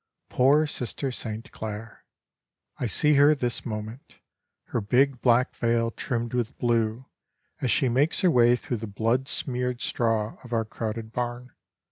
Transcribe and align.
Poor 0.29 0.65
Sister 0.65 1.11
St. 1.11 1.51
Claire! 1.51 2.03
I 2.79 2.87
see 2.87 3.13
her 3.17 3.35
this 3.35 3.67
moment, 3.67 4.17
her 4.69 4.81
big 4.81 5.21
black 5.21 5.53
veil 5.53 5.91
trimmed 5.91 6.33
with 6.33 6.57
blue, 6.57 7.05
as 7.61 7.69
she 7.69 7.87
makes 7.87 8.21
her 8.21 8.31
way 8.31 8.55
through 8.55 8.77
the 8.77 8.87
blood 8.87 9.27
smeared 9.27 9.79
straw 9.79 10.39
of 10.43 10.53
our 10.53 10.65
crowded 10.65 11.13
barn. 11.13 11.51